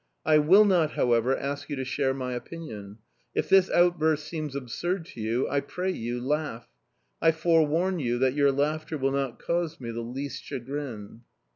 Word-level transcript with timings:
I 0.25 0.39
will 0.39 0.65
not, 0.65 0.93
however, 0.93 1.37
ask 1.37 1.69
you 1.69 1.75
to 1.75 1.85
share 1.85 2.11
my 2.15 2.33
opinion. 2.33 2.97
If 3.35 3.49
this 3.49 3.69
outburst 3.69 4.25
seems 4.27 4.55
absurd 4.55 5.05
to 5.13 5.21
you, 5.21 5.47
I 5.47 5.59
pray 5.59 5.91
you, 5.91 6.19
laugh! 6.19 6.67
I 7.21 7.31
forewarn 7.31 7.99
you 7.99 8.17
that 8.17 8.33
your 8.33 8.51
laughter 8.51 8.97
will 8.97 9.11
not 9.11 9.37
cause 9.37 9.79
me 9.79 9.91
the 9.91 10.01
least 10.01 10.43
chagrin." 10.43 11.21